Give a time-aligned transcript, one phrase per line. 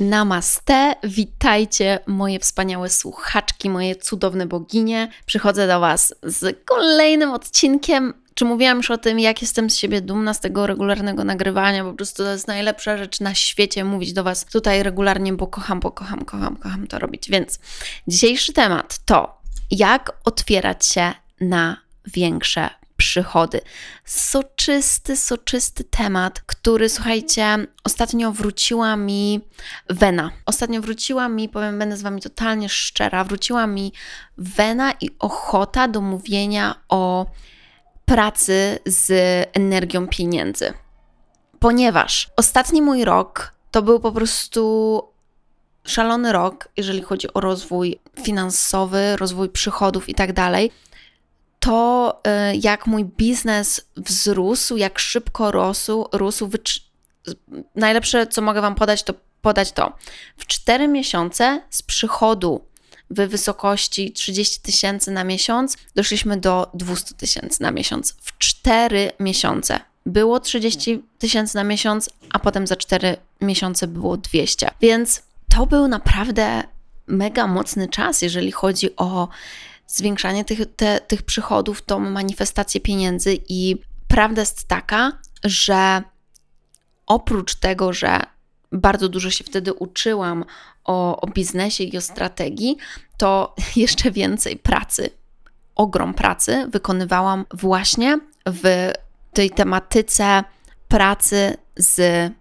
[0.00, 5.08] Namaste, witajcie moje wspaniałe słuchaczki, moje cudowne boginie.
[5.26, 8.14] Przychodzę do Was z kolejnym odcinkiem.
[8.34, 11.84] Czy mówiłam już o tym, jak jestem z siebie dumna z tego regularnego nagrywania?
[11.84, 15.80] Po prostu to jest najlepsza rzecz na świecie mówić do Was tutaj regularnie, bo kocham,
[15.80, 17.30] bo kocham, kocham, kocham to robić.
[17.30, 17.58] Więc
[18.08, 21.76] dzisiejszy temat to jak otwierać się na
[22.06, 23.60] większe przychody.
[24.04, 29.40] Soczysty, soczysty temat, który słuchajcie, ostatnio wróciła mi
[29.90, 30.30] wena.
[30.46, 33.92] Ostatnio wróciła mi, powiem, będę z Wami totalnie szczera, wróciła mi
[34.38, 37.26] wena i ochota do mówienia o
[38.04, 39.10] pracy z
[39.52, 40.72] energią pieniędzy.
[41.58, 45.02] Ponieważ ostatni mój rok to był po prostu
[45.84, 50.70] szalony rok, jeżeli chodzi o rozwój finansowy, rozwój przychodów i tak dalej
[51.60, 52.20] to,
[52.52, 56.50] y, jak mój biznes wzrósł, jak szybko rósł, rósł
[57.74, 59.92] najlepsze, co mogę Wam podać, to podać to.
[60.36, 62.64] W 4 miesiące z przychodu
[63.10, 68.14] w wysokości 30 tysięcy na miesiąc doszliśmy do 200 tysięcy na miesiąc.
[68.20, 74.70] W 4 miesiące było 30 tysięcy na miesiąc, a potem za 4 miesiące było 200.
[74.80, 75.22] Więc
[75.54, 76.62] to był naprawdę
[77.06, 79.28] mega mocny czas, jeżeli chodzi o
[79.88, 83.76] zwiększanie tych, te, tych przychodów, tą manifestację pieniędzy i
[84.08, 85.12] prawda jest taka,
[85.44, 86.02] że
[87.06, 88.20] oprócz tego, że
[88.72, 90.44] bardzo dużo się wtedy uczyłam
[90.84, 92.76] o, o biznesie i o strategii,
[93.16, 95.10] to jeszcze więcej pracy,
[95.74, 98.92] ogrom pracy wykonywałam właśnie w
[99.32, 100.44] tej tematyce
[100.88, 102.32] pracy z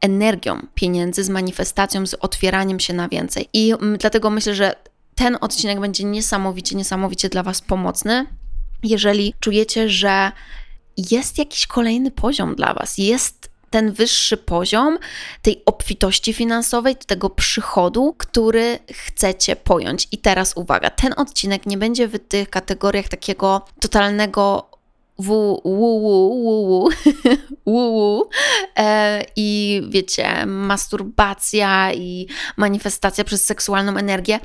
[0.00, 3.48] energią pieniędzy, z manifestacją, z otwieraniem się na więcej.
[3.52, 4.74] I dlatego myślę, że
[5.16, 8.26] ten odcinek będzie niesamowicie, niesamowicie dla Was pomocny.
[8.82, 10.32] Jeżeli czujecie, że
[10.96, 14.98] jest jakiś kolejny poziom dla Was, jest ten wyższy poziom
[15.42, 20.08] tej obfitości finansowej, tego przychodu, który chcecie pojąć.
[20.12, 24.70] I teraz uwaga, ten odcinek nie będzie w tych kategoriach takiego totalnego
[25.18, 26.90] wu, wu, wu,
[27.66, 28.30] wu,
[28.78, 32.26] e, i wiecie, masturbacja i
[32.56, 34.40] manifestacja przez seksualną energię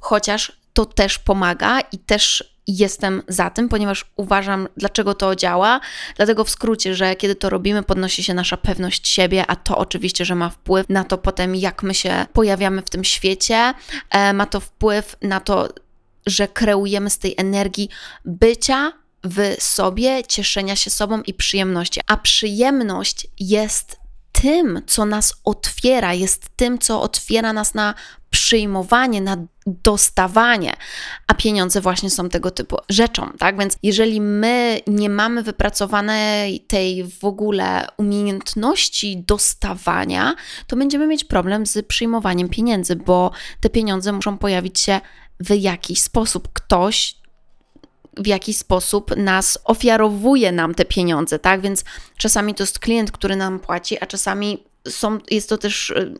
[0.00, 5.80] chociaż to też pomaga i też jestem za tym, ponieważ uważam, dlaczego to działa.
[6.16, 10.24] Dlatego w skrócie, że kiedy to robimy, podnosi się nasza pewność siebie, a to oczywiście,
[10.24, 13.74] że ma wpływ na to potem, jak my się pojawiamy w tym świecie.
[14.10, 15.68] E, ma to wpływ na to,
[16.26, 17.88] że kreujemy z tej energii
[18.24, 18.92] bycia
[19.24, 22.00] w sobie, cieszenia się sobą i przyjemności.
[22.06, 23.99] A przyjemność jest
[24.42, 27.94] tym, co nas otwiera, jest tym, co otwiera nas na
[28.30, 29.36] przyjmowanie, na
[29.66, 30.72] dostawanie,
[31.26, 33.58] a pieniądze właśnie są tego typu rzeczą, tak?
[33.58, 40.34] Więc jeżeli my nie mamy wypracowanej tej w ogóle umiejętności dostawania,
[40.66, 45.00] to będziemy mieć problem z przyjmowaniem pieniędzy, bo te pieniądze muszą pojawić się
[45.40, 46.48] w jakiś sposób.
[46.52, 47.19] Ktoś
[48.20, 51.60] w jakiś sposób nas ofiarowuje nam te pieniądze, tak?
[51.60, 51.84] Więc
[52.16, 56.14] czasami to jest klient, który nam płaci, a czasami są, jest to też y,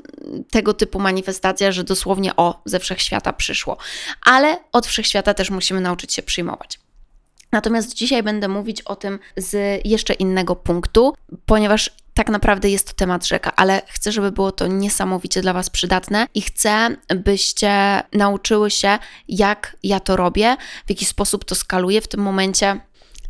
[0.51, 3.77] tego typu manifestacja, że dosłownie o, ze wszechświata przyszło.
[4.25, 6.81] Ale od wszechświata też musimy nauczyć się przyjmować.
[7.53, 11.15] Natomiast dzisiaj będę mówić o tym z jeszcze innego punktu,
[11.47, 15.71] ponieważ tak naprawdę jest to temat rzeka, ale chcę, żeby było to niesamowicie dla Was
[15.71, 18.99] przydatne i chcę, byście nauczyły się,
[19.29, 22.81] jak ja to robię, w jaki sposób to skaluję w tym momencie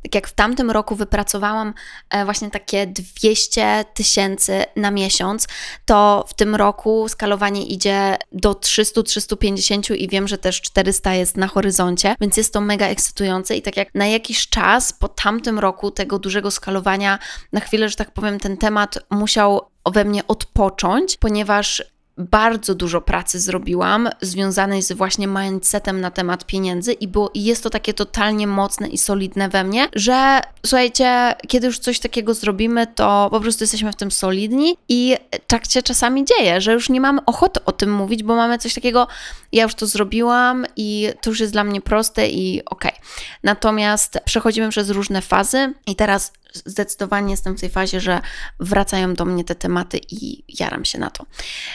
[0.02, 1.75] Tak jak w tamtym roku wypracowałam
[2.11, 5.49] e, właśnie takie 200 tysięcy na miesiąc,
[5.87, 11.47] to w tym roku skalowanie idzie do 300-350 i wiem, że też 400 jest na
[11.47, 15.91] horyzoncie, więc jest to mega ekscytujące i tak jak na jakiś czas po tamtym roku
[15.91, 17.19] tego dużego skalowania,
[17.52, 21.82] na chwilę, że tak powiem, ten temat musiał we mnie odpocząć, ponieważ
[22.21, 27.63] bardzo dużo pracy zrobiłam związanej z właśnie mindsetem na temat pieniędzy i było, i jest
[27.63, 32.87] to takie totalnie mocne i solidne we mnie, że słuchajcie, kiedy już coś takiego zrobimy,
[32.87, 37.01] to po prostu jesteśmy w tym solidni i tak się czasami dzieje, że już nie
[37.01, 39.07] mamy ochoty o tym mówić, bo mamy coś takiego,
[39.53, 42.93] ja już to zrobiłam i to już jest dla mnie proste i okej.
[42.93, 43.03] Okay.
[43.43, 48.20] Natomiast przechodzimy przez różne fazy i teraz zdecydowanie jestem w tej fazie, że
[48.61, 51.26] wracają do mnie te tematy i jaram się na to.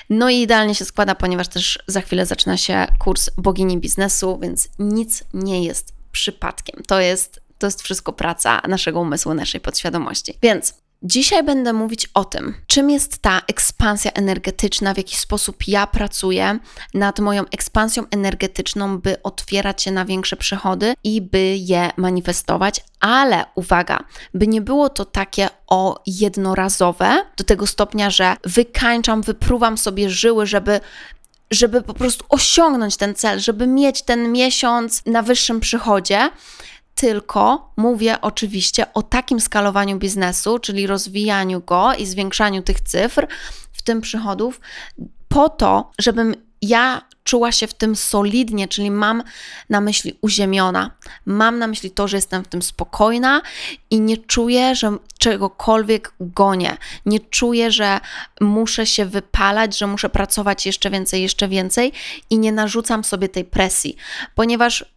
[0.10, 4.70] No i idealnie się składa, ponieważ też za chwilę zaczyna się kurs bogini biznesu, więc
[4.80, 6.84] nic nie jest przypadkiem.
[6.88, 10.34] To jest, to jest wszystko praca naszego umysłu, naszej podświadomości.
[10.42, 10.74] Więc
[11.08, 16.60] Dzisiaj będę mówić o tym, czym jest ta ekspansja energetyczna, w jaki sposób ja pracuję
[16.94, 23.46] nad moją ekspansją energetyczną, by otwierać się na większe przychody i by je manifestować, ale
[23.56, 24.04] uwaga,
[24.34, 30.46] by nie było to takie o jednorazowe, do tego stopnia, że wykańczam, wypruwam sobie żyły,
[30.46, 30.80] żeby
[31.52, 36.30] żeby po prostu osiągnąć ten cel, żeby mieć ten miesiąc na wyższym przychodzie,
[36.96, 43.28] tylko mówię oczywiście o takim skalowaniu biznesu, czyli rozwijaniu go i zwiększaniu tych cyfr,
[43.74, 44.62] w tym przychodów,
[45.28, 49.24] po to, żebym ja czuła się w tym solidnie, czyli mam
[49.70, 50.92] na myśli uziemiona.
[51.26, 53.42] Mam na myśli to, że jestem w tym spokojna
[53.90, 56.78] i nie czuję, że czegokolwiek gonię.
[57.06, 58.00] Nie czuję, że
[58.42, 61.92] muszę się wypalać, że muszę pracować jeszcze więcej, jeszcze więcej
[62.30, 63.96] i nie narzucam sobie tej presji,
[64.36, 64.95] ponieważ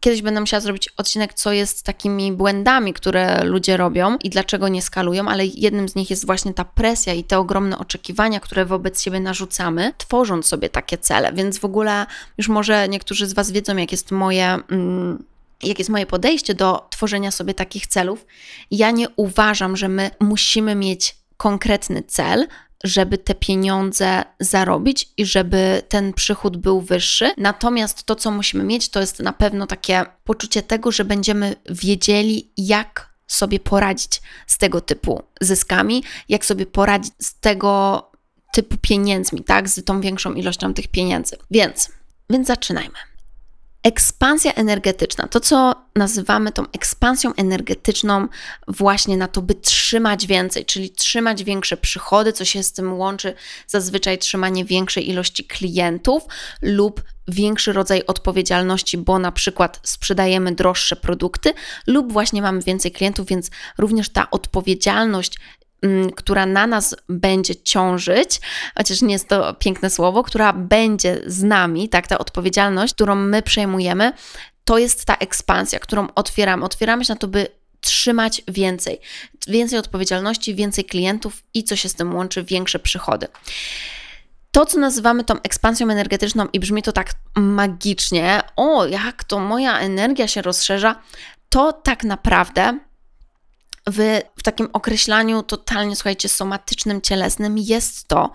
[0.00, 4.82] Kiedyś będę musiała zrobić odcinek, co jest takimi błędami, które ludzie robią i dlaczego nie
[4.82, 9.02] skalują, ale jednym z nich jest właśnie ta presja i te ogromne oczekiwania, które wobec
[9.02, 11.32] siebie narzucamy, tworząc sobie takie cele.
[11.32, 12.06] Więc w ogóle
[12.38, 14.58] już może niektórzy z Was wiedzą, jak jest moje.
[14.70, 15.24] Mm,
[15.62, 18.26] jak jest moje podejście do tworzenia sobie takich celów.
[18.70, 22.46] Ja nie uważam, że my musimy mieć konkretny cel,
[22.84, 27.32] żeby te pieniądze zarobić i żeby ten przychód był wyższy.
[27.36, 32.52] Natomiast to, co musimy mieć, to jest na pewno takie poczucie tego, że będziemy wiedzieli,
[32.56, 38.10] jak sobie poradzić z tego typu zyskami, jak sobie poradzić z tego
[38.52, 41.36] typu pieniędzmi, tak, z tą większą ilością tych pieniędzy.
[41.50, 41.90] Więc,
[42.30, 43.09] więc zaczynajmy.
[43.82, 48.28] Ekspansja energetyczna, to co nazywamy tą ekspansją energetyczną,
[48.68, 53.34] właśnie na to, by trzymać więcej, czyli trzymać większe przychody, co się z tym łączy,
[53.66, 56.22] zazwyczaj trzymanie większej ilości klientów
[56.62, 61.52] lub większy rodzaj odpowiedzialności, bo na przykład sprzedajemy droższe produkty
[61.86, 65.38] lub właśnie mamy więcej klientów, więc również ta odpowiedzialność
[66.16, 68.40] która na nas będzie ciążyć,
[68.76, 73.42] chociaż nie jest to piękne słowo, która będzie z nami, tak, ta odpowiedzialność, którą my
[73.42, 74.12] przejmujemy,
[74.64, 76.64] to jest ta ekspansja, którą otwieramy.
[76.64, 77.46] Otwieramy się na to, by
[77.80, 79.00] trzymać więcej,
[79.48, 83.26] więcej odpowiedzialności, więcej klientów i co się z tym łączy, większe przychody.
[84.52, 89.78] To, co nazywamy tą ekspansją energetyczną, i brzmi to tak magicznie, o, jak to moja
[89.78, 91.02] energia się rozszerza,
[91.48, 92.78] to tak naprawdę
[93.86, 98.32] w, w takim określaniu totalnie, słuchajcie, somatycznym, cielesnym jest to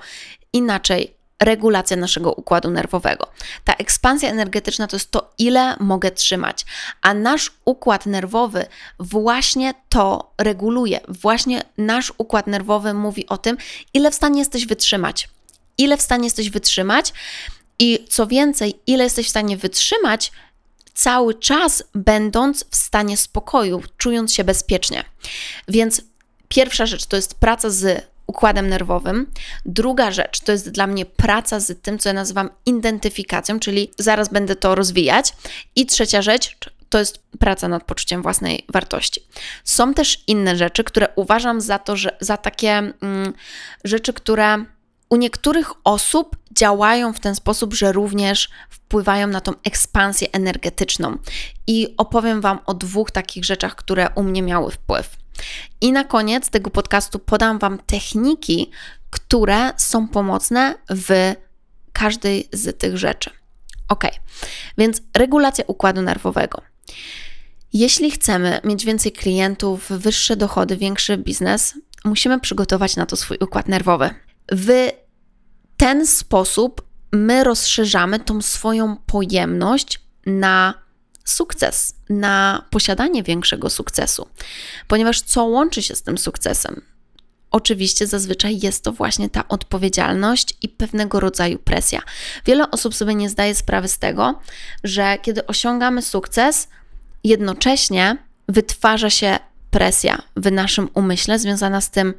[0.53, 3.27] inaczej regulacja naszego układu nerwowego.
[3.63, 6.65] Ta ekspansja energetyczna to jest to, ile mogę trzymać,
[7.01, 8.65] a nasz układ nerwowy
[8.99, 10.99] właśnie to reguluje.
[11.07, 13.57] Właśnie nasz układ nerwowy mówi o tym,
[13.93, 15.29] ile w stanie jesteś wytrzymać.
[15.77, 17.13] Ile w stanie jesteś wytrzymać
[17.79, 20.31] i co więcej, ile jesteś w stanie wytrzymać,
[20.95, 25.03] cały czas będąc w stanie spokoju, czując się bezpiecznie.
[25.67, 26.01] Więc
[26.47, 29.31] pierwsza rzecz to jest praca z układem nerwowym.
[29.65, 34.29] Druga rzecz to jest dla mnie praca z tym, co ja nazywam identyfikacją, czyli zaraz
[34.29, 35.33] będę to rozwijać.
[35.75, 36.57] I trzecia rzecz
[36.89, 39.21] to jest praca nad poczuciem własnej wartości.
[39.63, 43.33] Są też inne rzeczy, które uważam za to, że za takie mm,
[43.83, 44.65] rzeczy, które
[45.09, 51.17] u niektórych osób działają w ten sposób, że również wpływają na tą ekspansję energetyczną.
[51.67, 55.17] I opowiem Wam o dwóch takich rzeczach, które u mnie miały wpływ.
[55.81, 58.71] I na koniec tego podcastu podam Wam techniki,
[59.09, 61.33] które są pomocne w
[61.93, 63.29] każdej z tych rzeczy.
[63.89, 64.03] Ok,
[64.77, 66.61] więc regulacja układu nerwowego.
[67.73, 71.73] Jeśli chcemy mieć więcej klientów, wyższe dochody, większy biznes,
[72.05, 74.09] musimy przygotować na to swój układ nerwowy.
[74.51, 74.89] W
[75.77, 80.73] ten sposób my rozszerzamy tą swoją pojemność na
[81.25, 84.27] sukces, na posiadanie większego sukcesu,
[84.87, 86.81] ponieważ co łączy się z tym sukcesem?
[87.51, 92.01] Oczywiście zazwyczaj jest to właśnie ta odpowiedzialność i pewnego rodzaju presja.
[92.45, 94.39] Wiele osób sobie nie zdaje sprawy z tego,
[94.83, 96.67] że kiedy osiągamy sukces,
[97.23, 98.17] jednocześnie
[98.49, 99.39] wytwarza się
[99.71, 102.13] presja w naszym umyśle związana z tym,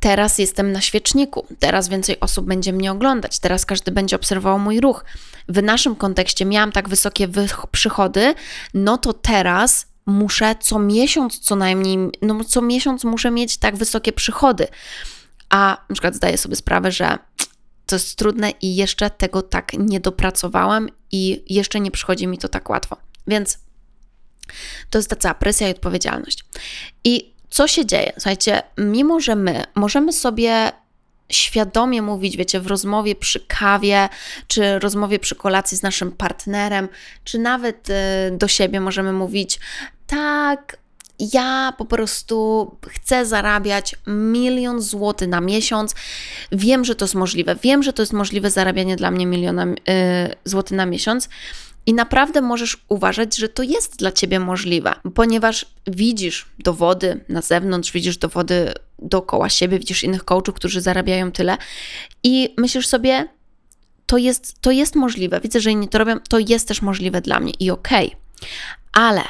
[0.00, 4.80] teraz jestem na świeczniku, teraz więcej osób będzie mnie oglądać, teraz każdy będzie obserwował mój
[4.80, 5.04] ruch.
[5.48, 7.28] W naszym kontekście miałam tak wysokie
[7.72, 8.34] przychody,
[8.74, 14.12] no to teraz muszę co miesiąc co najmniej, no co miesiąc muszę mieć tak wysokie
[14.12, 14.68] przychody.
[15.50, 17.18] A na przykład zdaję sobie sprawę, że
[17.86, 22.48] to jest trudne i jeszcze tego tak nie dopracowałam i jeszcze nie przychodzi mi to
[22.48, 22.96] tak łatwo.
[23.26, 23.58] Więc
[24.90, 26.44] to jest ta cała presja i odpowiedzialność.
[27.04, 28.12] I co się dzieje?
[28.14, 30.72] Słuchajcie, mimo że my możemy sobie
[31.28, 34.08] świadomie mówić, wiecie, w rozmowie przy kawie,
[34.46, 36.88] czy rozmowie przy kolacji z naszym partnerem,
[37.24, 37.92] czy nawet y,
[38.32, 39.60] do siebie możemy mówić,
[40.06, 40.76] tak,
[41.18, 45.94] ja po prostu chcę zarabiać milion złotych na miesiąc.
[46.52, 47.56] Wiem, że to jest możliwe.
[47.62, 49.74] Wiem, że to jest możliwe zarabianie dla mnie miliona y,
[50.44, 51.28] złotych na miesiąc.
[51.86, 57.92] I naprawdę możesz uważać, że to jest dla ciebie możliwe, ponieważ widzisz dowody na zewnątrz,
[57.92, 61.56] widzisz dowody dookoła siebie, widzisz innych coachów, którzy zarabiają tyle
[62.22, 63.28] i myślisz sobie,
[64.06, 65.40] to jest, to jest możliwe.
[65.40, 68.06] Widzę, że inni to robią, to jest też możliwe dla mnie i okej.
[68.06, 68.20] Okay.
[68.92, 69.22] Ale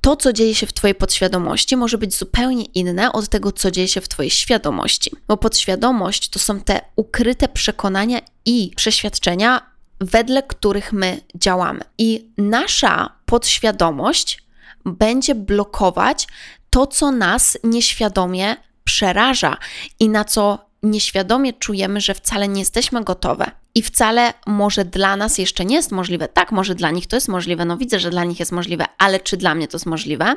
[0.00, 3.88] to, co dzieje się w Twojej podświadomości, może być zupełnie inne od tego, co dzieje
[3.88, 5.10] się w Twojej świadomości.
[5.28, 11.80] Bo podświadomość to są te ukryte przekonania i przeświadczenia, wedle których my działamy.
[11.98, 14.42] I nasza podświadomość
[14.84, 16.26] będzie blokować
[16.70, 19.56] to, co nas nieświadomie przeraża
[20.00, 25.38] i na co nieświadomie czujemy, że wcale nie jesteśmy gotowe i wcale może dla nas
[25.38, 26.28] jeszcze nie jest możliwe.
[26.28, 29.20] Tak, może dla nich to jest możliwe, no widzę, że dla nich jest możliwe, ale
[29.20, 30.36] czy dla mnie to jest możliwe?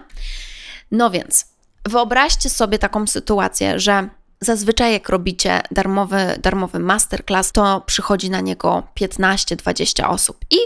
[0.92, 1.46] No więc
[1.86, 4.10] wyobraźcie sobie taką sytuację, że
[4.44, 10.38] Zazwyczaj, jak robicie darmowy, darmowy masterclass, to przychodzi na niego 15-20 osób.
[10.50, 10.58] I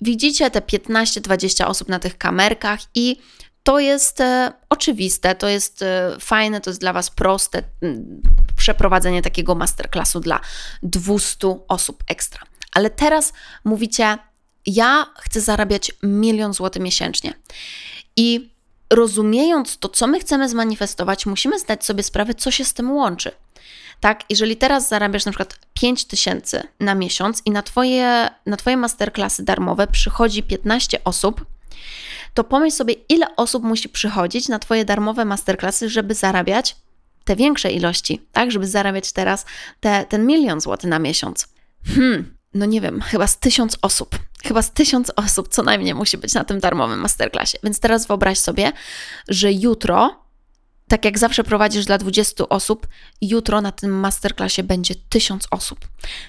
[0.00, 3.16] widzicie te 15-20 osób na tych kamerkach, i
[3.62, 7.62] to jest e, oczywiste, to jest e, fajne, to jest dla Was proste
[8.56, 10.40] przeprowadzenie takiego masterclassu dla
[10.82, 12.42] 200 osób ekstra.
[12.72, 13.32] Ale teraz
[13.64, 14.18] mówicie,
[14.66, 17.34] ja chcę zarabiać milion złotych miesięcznie.
[18.16, 18.50] I
[18.92, 23.30] rozumiejąc to, co my chcemy zmanifestować, musimy zdać sobie sprawę, co się z tym łączy.
[24.00, 28.76] Tak, jeżeli teraz zarabiasz na przykład 5 tysięcy na miesiąc i na twoje, na twoje
[28.76, 31.44] masterclassy darmowe przychodzi 15 osób,
[32.34, 36.76] to pomyśl sobie, ile osób musi przychodzić na Twoje darmowe masterclassy, żeby zarabiać
[37.24, 38.52] te większe ilości, tak?
[38.52, 39.46] Żeby zarabiać teraz
[39.80, 41.48] te, ten milion złotych na miesiąc.
[41.86, 44.18] Hmm, no nie wiem, chyba z tysiąc osób.
[44.44, 47.58] Chyba z tysiąc osób co najmniej musi być na tym darmowym masterclassie.
[47.62, 48.72] Więc teraz wyobraź sobie,
[49.28, 50.24] że jutro,
[50.88, 52.86] tak jak zawsze prowadzisz dla 20 osób,
[53.20, 55.88] jutro na tym masterclassie będzie tysiąc osób.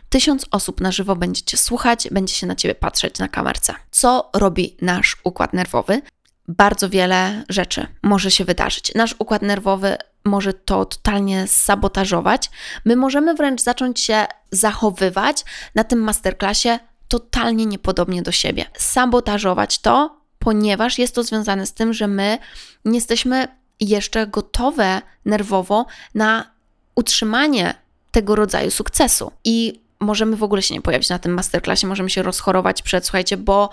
[0.10, 3.74] Tysiąc osób na żywo będzie Cię słuchać, będzie się na Ciebie patrzeć na kamerce.
[3.92, 6.02] Co robi nasz układ nerwowy?
[6.48, 8.92] Bardzo wiele rzeczy może się wydarzyć.
[8.96, 12.50] Nasz układ nerwowy może to totalnie sabotażować.
[12.86, 16.80] My możemy wręcz zacząć się zachowywać na tym masterclassie
[17.12, 18.66] totalnie niepodobnie do siebie.
[18.78, 22.38] Sabotażować to, ponieważ jest to związane z tym, że my
[22.86, 23.48] nie jesteśmy
[23.80, 26.52] jeszcze gotowe nerwowo na
[26.96, 27.74] utrzymanie
[28.12, 29.32] tego rodzaju sukcesu.
[29.44, 33.38] I możemy w ogóle się nie pojawić na tym masterclassie, możemy się rozchorować przed, słuchajcie,
[33.38, 33.70] bo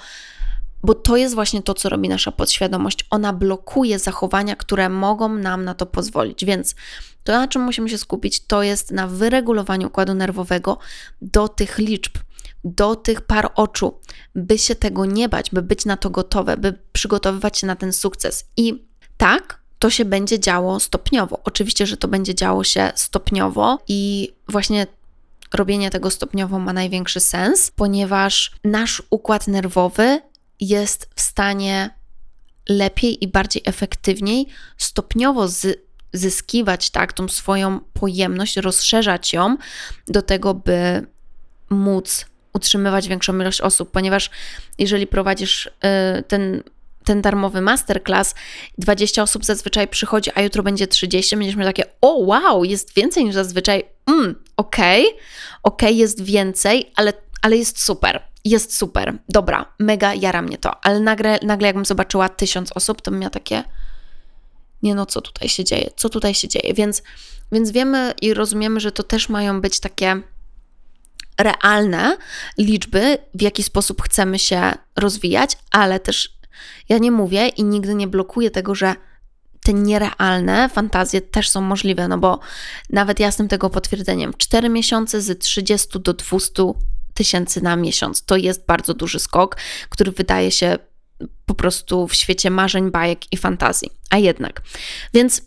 [0.82, 3.04] bo to jest właśnie to, co robi nasza podświadomość.
[3.10, 6.44] Ona blokuje zachowania, które mogą nam na to pozwolić.
[6.44, 6.74] Więc
[7.24, 10.78] to, na czym musimy się skupić, to jest na wyregulowaniu układu nerwowego
[11.22, 12.18] do tych liczb,
[12.76, 14.00] do tych par oczu,
[14.34, 17.92] by się tego nie bać, by być na to gotowe, by przygotowywać się na ten
[17.92, 18.44] sukces.
[18.56, 18.84] I
[19.16, 21.40] tak, to się będzie działo stopniowo.
[21.44, 24.86] Oczywiście, że to będzie działo się stopniowo i właśnie
[25.54, 30.20] robienie tego stopniowo ma największy sens, ponieważ nasz układ nerwowy
[30.60, 31.90] jest w stanie
[32.68, 34.46] lepiej i bardziej efektywniej
[34.76, 35.78] stopniowo z,
[36.12, 39.56] zyskiwać tak, tą swoją pojemność, rozszerzać ją
[40.08, 41.06] do tego, by
[41.70, 44.30] móc utrzymywać większą ilość osób, ponieważ
[44.78, 45.70] jeżeli prowadzisz y,
[46.22, 46.62] ten,
[47.04, 48.34] ten darmowy masterclass,
[48.78, 53.24] 20 osób zazwyczaj przychodzi, a jutro będzie 30, będziesz miał takie, o wow, jest więcej
[53.24, 55.20] niż zazwyczaj, mm, okej, okay,
[55.62, 57.12] okej, okay, jest więcej, ale,
[57.42, 62.28] ale jest super jest super, dobra, mega jara mnie to, ale nagle, nagle jakbym zobaczyła
[62.28, 63.64] tysiąc osób, to bym miała takie,
[64.82, 67.02] nie no, co tutaj się dzieje, co tutaj się dzieje, więc,
[67.52, 70.22] więc wiemy i rozumiemy, że to też mają być takie
[71.38, 72.16] realne
[72.58, 76.38] liczby, w jaki sposób chcemy się rozwijać, ale też
[76.88, 78.94] ja nie mówię i nigdy nie blokuję tego, że
[79.60, 82.40] te nierealne fantazje też są możliwe, no bo
[82.90, 84.32] nawet ja jestem tego potwierdzeniem.
[84.38, 86.72] 4 miesiące z 30 do 200
[87.14, 89.56] tysięcy na miesiąc to jest bardzo duży skok,
[89.88, 90.78] który wydaje się
[91.46, 93.90] po prostu w świecie marzeń, bajek i fantazji.
[94.10, 94.62] A jednak.
[95.14, 95.42] Więc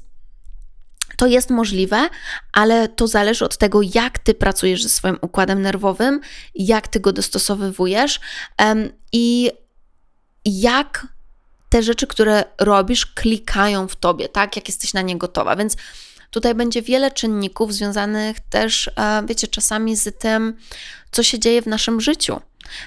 [1.22, 2.10] to jest możliwe,
[2.52, 6.22] ale to zależy od tego, jak ty pracujesz ze swoim układem nerwowym,
[6.56, 8.20] jak ty go dostosowywujesz
[8.60, 9.52] um, i
[10.46, 11.08] jak
[11.70, 14.56] te rzeczy, które robisz, klikają w tobie, tak?
[14.56, 15.56] Jak jesteś na nie gotowa.
[15.56, 15.78] Więc
[16.30, 20.58] tutaj będzie wiele czynników związanych też, e, wiecie, czasami z tym,
[21.12, 22.42] co się dzieje w naszym życiu,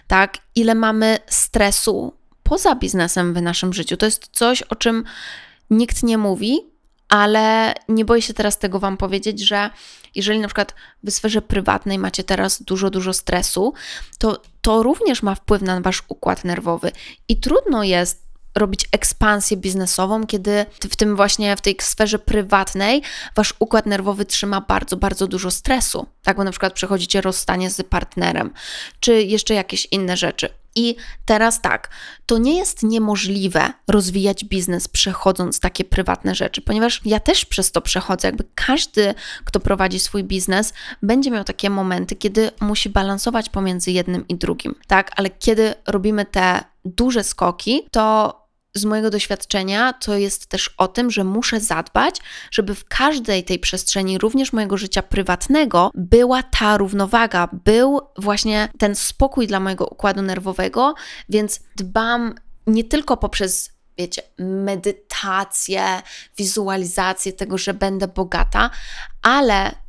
[0.07, 0.39] tak?
[0.55, 3.97] Ile mamy stresu poza biznesem w naszym życiu.
[3.97, 5.05] To jest coś, o czym
[5.71, 6.74] nikt nie mówi,
[7.15, 9.71] ale nie boję się teraz tego Wam powiedzieć, że
[10.15, 13.75] jeżeli na przykład w sferze prywatnej macie teraz dużo, dużo stresu,
[14.19, 16.93] to to również ma wpływ na Wasz układ nerwowy
[17.29, 23.03] i trudno jest robić ekspansję biznesową, kiedy w tym właśnie w tej sferze prywatnej
[23.37, 26.07] wasz układ nerwowy trzyma bardzo, bardzo dużo stresu.
[26.23, 28.53] Tak, bo na przykład przechodzicie rozstanie z partnerem,
[29.01, 30.64] czy jeszcze jakieś inne rzeczy.
[30.77, 31.91] I teraz tak,
[32.27, 37.81] to nie jest niemożliwe rozwijać biznes przechodząc takie prywatne rzeczy, ponieważ ja też przez to
[37.81, 38.29] przechodzę.
[38.29, 39.15] Jakby każdy,
[39.45, 44.75] kto prowadzi swój biznes, będzie miał takie momenty, kiedy musi balansować pomiędzy jednym i drugim,
[44.87, 45.11] tak?
[45.17, 48.44] Ale kiedy robimy te duże skoki, to
[48.77, 53.59] z mojego doświadczenia to jest też o tym, że muszę zadbać, żeby w każdej tej
[53.59, 60.23] przestrzeni, również mojego życia prywatnego, była ta równowaga, był właśnie ten spokój dla mojego układu
[60.23, 60.95] nerwowego,
[61.29, 62.35] więc dbam
[62.67, 66.03] nie tylko poprzez wiecie, medytację,
[66.37, 68.71] wizualizację tego, że będę bogata,
[69.23, 69.84] ale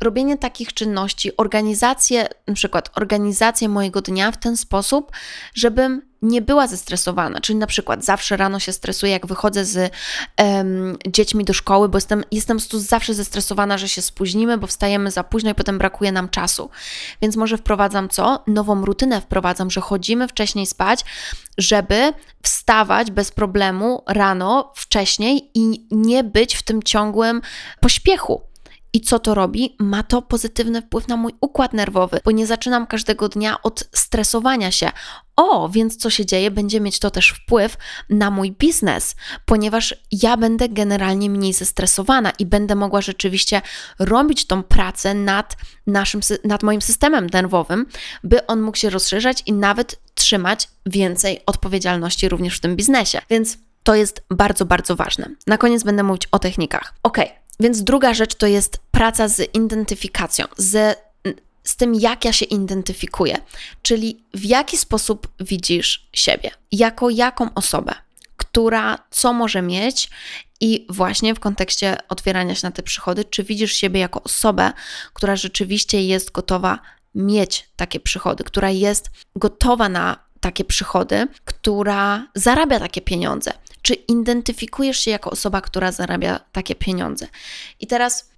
[0.00, 5.12] robienie takich czynności, organizację, na przykład organizację mojego dnia w ten sposób,
[5.54, 7.40] żebym nie była zestresowana.
[7.40, 9.92] Czyli na przykład zawsze rano się stresuję, jak wychodzę z
[10.38, 15.24] um, dziećmi do szkoły, bo jestem, jestem zawsze zestresowana, że się spóźnimy, bo wstajemy za
[15.24, 16.70] późno i potem brakuje nam czasu.
[17.22, 18.44] Więc może wprowadzam co?
[18.46, 21.04] Nową rutynę wprowadzam, że chodzimy wcześniej spać,
[21.58, 27.42] żeby wstawać bez problemu rano wcześniej i nie być w tym ciągłym
[27.80, 28.49] pośpiechu.
[28.92, 29.76] I co to robi?
[29.78, 34.70] Ma to pozytywny wpływ na mój układ nerwowy, bo nie zaczynam każdego dnia od stresowania
[34.70, 34.90] się.
[35.36, 36.50] O, więc co się dzieje?
[36.50, 37.76] Będzie mieć to też wpływ
[38.10, 43.62] na mój biznes, ponieważ ja będę generalnie mniej zestresowana i będę mogła rzeczywiście
[43.98, 47.86] robić tą pracę nad, naszym, nad moim systemem nerwowym,
[48.24, 53.20] by on mógł się rozszerzać i nawet trzymać więcej odpowiedzialności również w tym biznesie.
[53.30, 55.28] Więc to jest bardzo, bardzo ważne.
[55.46, 56.94] Na koniec będę mówić o technikach.
[57.02, 57.18] Ok,
[57.60, 60.98] więc druga rzecz to jest praca z identyfikacją, z,
[61.64, 63.38] z tym, jak ja się identyfikuję,
[63.82, 67.94] czyli w jaki sposób widzisz siebie, jako jaką osobę,
[68.36, 70.10] która co może mieć
[70.60, 74.72] i właśnie w kontekście otwierania się na te przychody, czy widzisz siebie jako osobę,
[75.14, 76.78] która rzeczywiście jest gotowa
[77.14, 83.52] mieć takie przychody, która jest gotowa na takie przychody, która zarabia takie pieniądze.
[83.82, 87.26] Czy identyfikujesz się jako osoba, która zarabia takie pieniądze?
[87.80, 88.30] I teraz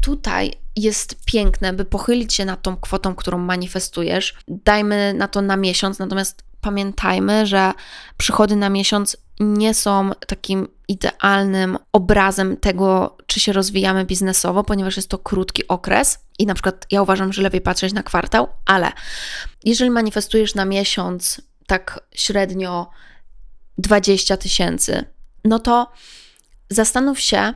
[0.00, 4.34] tutaj jest piękne, by pochylić się nad tą kwotą, którą manifestujesz.
[4.48, 7.72] Dajmy na to na miesiąc, natomiast pamiętajmy, że
[8.16, 15.08] przychody na miesiąc nie są takim idealnym obrazem tego, czy się rozwijamy biznesowo, ponieważ jest
[15.08, 18.92] to krótki okres i na przykład ja uważam, że lepiej patrzeć na kwartał, ale
[19.64, 22.90] jeżeli manifestujesz na miesiąc tak średnio
[23.78, 25.04] 20 tysięcy,
[25.44, 25.92] no to
[26.70, 27.54] zastanów się,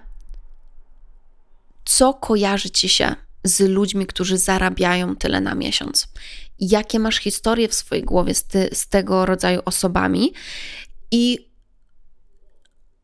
[1.84, 3.14] co kojarzy ci się
[3.44, 6.08] z ludźmi, którzy zarabiają tyle na miesiąc.
[6.60, 10.32] Jakie masz historie w swojej głowie z, ty, z tego rodzaju osobami
[11.10, 11.51] i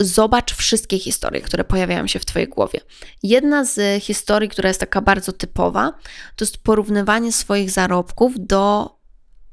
[0.00, 2.80] zobacz wszystkie historie, które pojawiają się w Twojej głowie.
[3.22, 5.92] Jedna z historii, która jest taka bardzo typowa,
[6.36, 8.98] to jest porównywanie swoich zarobków do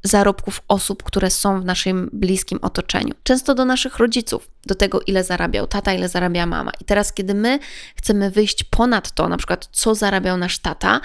[0.03, 3.13] zarobków osób, które są w naszym bliskim otoczeniu.
[3.23, 6.71] Często do naszych rodziców, do tego, ile zarabiał tata, ile zarabia mama.
[6.81, 7.59] I teraz, kiedy my
[7.95, 11.01] chcemy wyjść ponad to, na przykład, co zarabiał nasz tata,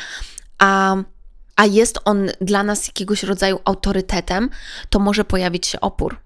[0.59, 0.97] a
[1.57, 4.51] a jest on dla nas jakiegoś rodzaju autorytetem,
[4.91, 6.17] to może pojawić się opór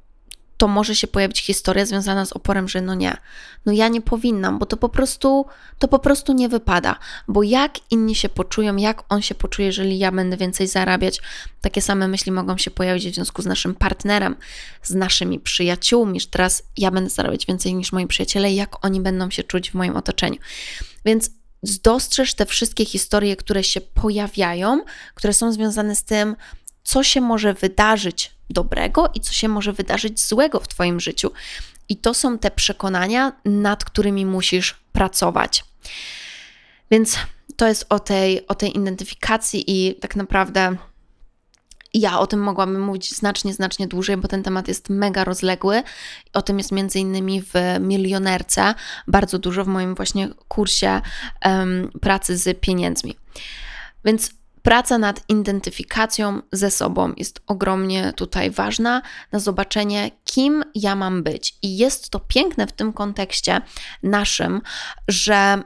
[0.64, 3.16] to może się pojawić historia związana z oporem, że no nie,
[3.66, 5.46] no ja nie powinnam, bo to po prostu,
[5.78, 6.98] to po prostu nie wypada,
[7.28, 11.20] bo jak inni się poczują, jak on się poczuje, jeżeli ja będę więcej zarabiać,
[11.60, 14.36] takie same myśli mogą się pojawić w związku z naszym partnerem,
[14.82, 19.30] z naszymi przyjaciółmi, że teraz ja będę zarabiać więcej niż moi przyjaciele, jak oni będą
[19.30, 20.38] się czuć w moim otoczeniu.
[21.04, 21.30] Więc
[21.62, 26.36] dostrzeż te wszystkie historie, które się pojawiają, które są związane z tym,
[26.84, 31.30] co się może wydarzyć dobrego i co się może wydarzyć złego w Twoim życiu.
[31.88, 35.64] I to są te przekonania, nad którymi musisz pracować.
[36.90, 37.18] Więc
[37.56, 40.76] to jest o tej, o tej identyfikacji i tak naprawdę
[41.94, 45.82] ja o tym mogłabym mówić znacznie, znacznie dłużej, bo ten temat jest mega rozległy.
[46.32, 48.74] O tym jest między innymi w Milionerce,
[49.08, 51.00] bardzo dużo w moim właśnie kursie
[51.44, 53.16] um, pracy z pieniędzmi.
[54.04, 54.30] Więc
[54.64, 61.54] praca nad identyfikacją ze sobą jest ogromnie tutaj ważna na zobaczenie, kim ja mam być.
[61.62, 63.60] I jest to piękne w tym kontekście
[64.02, 64.60] naszym,
[65.08, 65.62] że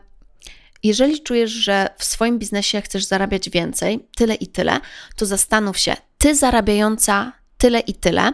[0.83, 4.81] jeżeli czujesz, że w swoim biznesie chcesz zarabiać więcej, tyle i tyle,
[5.17, 8.33] to zastanów się, ty zarabiająca tyle i tyle,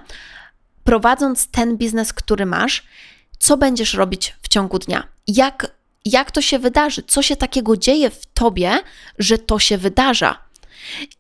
[0.85, 2.85] prowadząc ten biznes, który masz,
[3.39, 5.09] co będziesz robić w ciągu dnia?
[5.27, 5.67] Jak,
[6.05, 7.03] jak to się wydarzy?
[7.03, 8.79] Co się takiego dzieje w tobie,
[9.19, 10.44] że to się wydarza?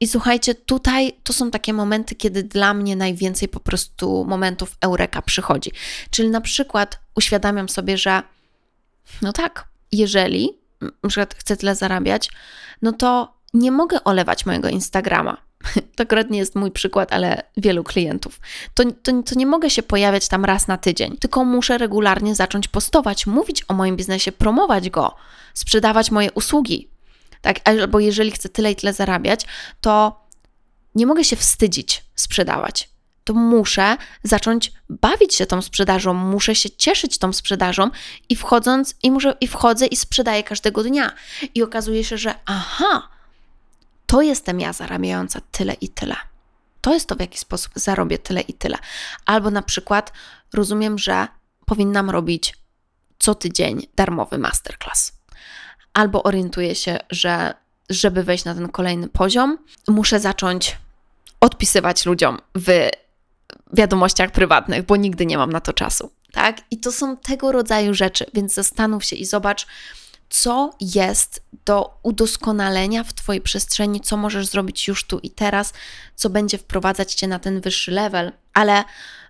[0.00, 5.22] I słuchajcie, tutaj to są takie momenty, kiedy dla mnie najwięcej po prostu momentów eureka
[5.22, 5.72] przychodzi.
[6.10, 8.22] Czyli na przykład uświadamiam sobie, że
[9.22, 12.30] no tak, jeżeli na przykład chcę tyle zarabiać,
[12.82, 15.36] no to nie mogę olewać mojego Instagrama.
[15.96, 18.40] To akurat nie jest mój przykład, ale wielu klientów.
[18.74, 22.68] To, to, to nie mogę się pojawiać tam raz na tydzień, tylko muszę regularnie zacząć
[22.68, 25.14] postować, mówić o moim biznesie, promować go,
[25.54, 26.88] sprzedawać moje usługi.
[27.44, 27.60] Tak?
[27.64, 29.46] Albo jeżeli chcę tyle i tyle zarabiać,
[29.80, 30.24] to
[30.94, 37.18] nie mogę się wstydzić sprzedawać to muszę zacząć bawić się tą sprzedażą, muszę się cieszyć
[37.18, 37.90] tą sprzedażą
[38.28, 41.12] i wchodząc, i, muszę, i wchodzę i sprzedaję każdego dnia.
[41.54, 43.08] I okazuje się, że aha,
[44.06, 46.16] to jestem ja zarabiająca tyle i tyle.
[46.80, 48.78] To jest to, w jaki sposób zarobię tyle i tyle.
[49.26, 50.12] Albo na przykład
[50.52, 51.28] rozumiem, że
[51.66, 52.56] powinnam robić
[53.18, 55.12] co tydzień darmowy masterclass.
[55.94, 57.54] Albo orientuję się, że
[57.90, 60.78] żeby wejść na ten kolejny poziom, muszę zacząć
[61.40, 62.88] odpisywać ludziom w
[63.72, 66.10] wiadomościach prywatnych, bo nigdy nie mam na to czasu.
[66.32, 66.60] Tak?
[66.70, 69.66] I to są tego rodzaju rzeczy, więc zastanów się i zobacz,
[70.30, 75.72] co jest do udoskonalenia w Twojej przestrzeni, co możesz zrobić już tu i teraz,
[76.14, 78.84] co będzie wprowadzać Cię na ten wyższy level, ale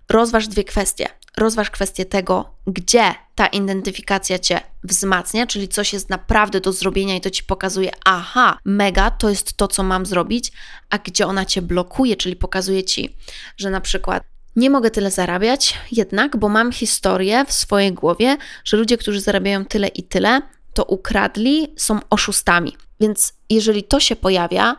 [0.09, 1.09] rozważ dwie kwestie.
[1.37, 7.21] Rozważ kwestię tego, gdzie ta identyfikacja Cię wzmacnia, czyli coś jest naprawdę do zrobienia i
[7.21, 10.51] to Ci pokazuje, aha, mega, to jest to, co mam zrobić,
[10.89, 13.15] a gdzie ona Cię blokuje, czyli pokazuje Ci,
[13.57, 14.23] że na przykład
[14.55, 19.65] nie mogę tyle zarabiać, jednak, bo mam historię w swojej głowie, że ludzie, którzy zarabiają
[19.65, 20.41] tyle i tyle,
[20.73, 22.77] to ukradli, są oszustami.
[22.99, 24.75] Więc jeżeli to się pojawia,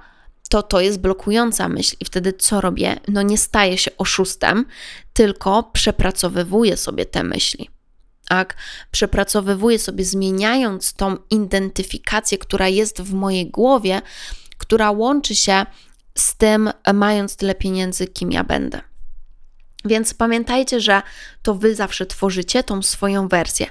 [0.49, 1.97] to to jest blokująca myśl.
[2.01, 2.97] I wtedy co robię?
[3.09, 4.67] No nie staję się oszustem,
[5.13, 7.71] tylko przepracowywuję sobie te myśli.
[8.29, 8.57] Tak?
[8.91, 14.03] Przepracowywuję sobie, zmieniając tą identyfikację, która jest w mojej głowie,
[14.59, 15.67] która łączy się
[16.19, 18.81] z tym, mając tyle pieniędzy, kim ja będę.
[19.85, 21.03] Więc pamiętajcie, że
[21.43, 23.67] to wy zawsze tworzycie tą swoją wersję.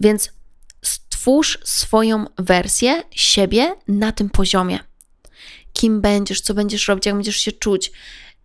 [0.00, 0.32] Więc
[0.82, 4.87] stwórz swoją wersję siebie na tym poziomie.
[5.78, 7.92] Kim będziesz, co będziesz robić, jak będziesz się czuć,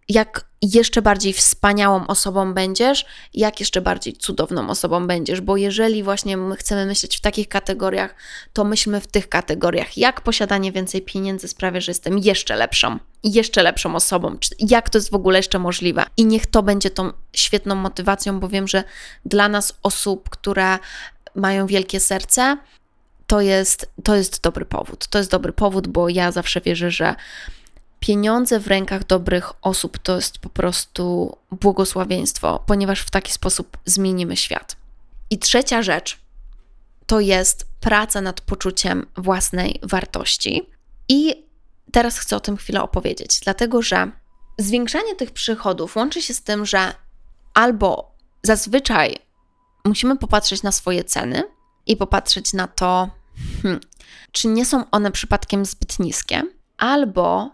[0.10, 6.38] jak jeszcze bardziej wspaniałą osobą będziesz, jak jeszcze bardziej cudowną osobą będziesz, bo jeżeli właśnie
[6.38, 8.16] my chcemy myśleć w takich kategoriach,
[8.54, 13.64] to myślmy w tych kategoriach, jak posiadanie więcej pieniędzy sprawia, że jestem jeszcze lepszą, jeszcze
[13.64, 16.06] lepszą osobą, jak to jest w ogóle jeszcze możliwe.
[16.18, 18.84] I niech to będzie tą świetną motywacją, bo wiem, że
[19.26, 20.80] dla nas osób, które
[21.36, 22.58] mają wielkie serce,
[23.34, 25.08] to jest, to jest dobry powód.
[25.08, 27.16] To jest dobry powód, bo ja zawsze wierzę, że
[28.00, 34.38] pieniądze w rękach dobrych osób to jest po prostu błogosławieństwo, ponieważ w taki sposób zmienimy
[34.38, 34.76] świat.
[35.30, 36.18] I trzecia rzecz
[37.06, 40.70] to jest praca nad poczuciem własnej wartości.
[41.10, 41.46] I
[41.92, 44.12] teraz chcę o tym chwilę opowiedzieć, dlatego że
[44.58, 46.94] zwiększanie tych przychodów łączy się z tym, że
[47.54, 49.16] albo zazwyczaj
[49.86, 51.44] musimy popatrzeć na swoje ceny
[51.86, 53.23] i popatrzeć na to,
[53.62, 53.80] hmm,
[54.32, 56.44] czy nie są one przypadkiem zbyt niskie,
[56.78, 57.52] albo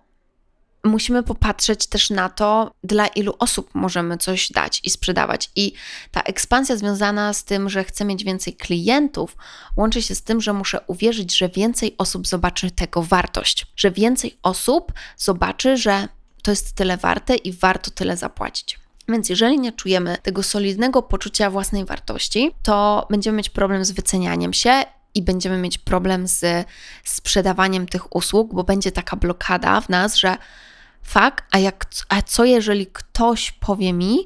[0.84, 5.52] musimy popatrzeć też na to, dla ilu osób możemy coś dać i sprzedawać.
[5.56, 5.74] I
[6.12, 9.38] ta ekspansja związana z tym, że chcę mieć więcej klientów,
[9.78, 14.38] łączy się z tym, że muszę uwierzyć, że więcej osób zobaczy tego wartość, że więcej
[14.44, 16.08] osób zobaczy, że
[16.44, 18.80] to jest tyle warte i warto tyle zapłacić.
[19.10, 24.54] Więc jeżeli nie czujemy tego solidnego poczucia własnej wartości, to będziemy mieć problem z wycenianiem
[24.54, 24.84] się
[25.20, 26.66] i będziemy mieć problem z
[27.04, 30.38] sprzedawaniem tych usług, bo będzie taka blokada w nas, że
[31.04, 34.20] fakt, a, jak, a co jeżeli ktoś powie mi,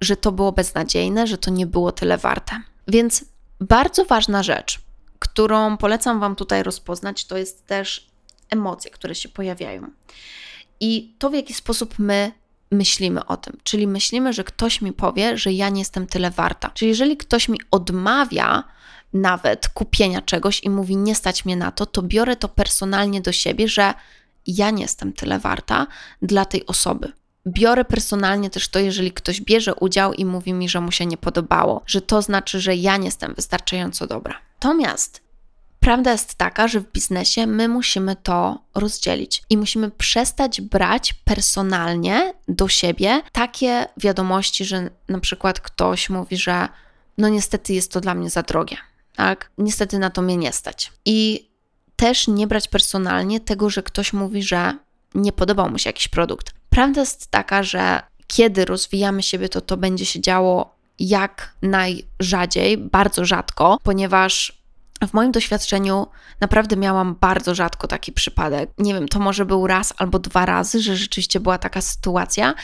[0.00, 2.60] że to było beznadziejne, że to nie było tyle warte?
[2.88, 3.24] Więc
[3.60, 4.80] bardzo ważna rzecz,
[5.18, 8.10] którą polecam Wam tutaj rozpoznać, to jest też
[8.50, 9.90] emocje, które się pojawiają.
[10.80, 12.32] I to, w jaki sposób my
[12.70, 13.58] myślimy o tym.
[13.62, 16.70] Czyli myślimy, że ktoś mi powie, że ja nie jestem tyle warta.
[16.70, 18.64] Czyli jeżeli ktoś mi odmawia
[19.16, 23.32] nawet kupienia czegoś i mówi, nie stać mnie na to, to biorę to personalnie do
[23.32, 23.94] siebie, że
[24.46, 25.86] ja nie jestem tyle warta
[26.22, 27.12] dla tej osoby.
[27.46, 31.16] Biorę personalnie też to, jeżeli ktoś bierze udział i mówi mi, że mu się nie
[31.16, 34.34] podobało, że to znaczy, że ja nie jestem wystarczająco dobra.
[34.54, 35.26] Natomiast
[35.80, 42.34] prawda jest taka, że w biznesie my musimy to rozdzielić i musimy przestać brać personalnie
[42.48, 46.68] do siebie takie wiadomości, że na przykład ktoś mówi, że
[47.18, 48.76] no niestety jest to dla mnie za drogie,
[49.16, 49.50] tak?
[49.58, 50.92] Niestety na to mnie nie stać.
[51.04, 51.48] I
[51.96, 54.78] też nie brać personalnie tego, że ktoś mówi, że
[55.14, 56.54] nie podobał mu się jakiś produkt.
[56.70, 63.24] Prawda jest taka, że kiedy rozwijamy siebie, to to będzie się działo jak najrzadziej, bardzo
[63.24, 64.62] rzadko, ponieważ
[65.08, 66.06] w moim doświadczeniu
[66.40, 68.70] naprawdę miałam bardzo rzadko taki przypadek.
[68.78, 72.54] Nie wiem, to może był raz albo dwa razy, że rzeczywiście była taka sytuacja.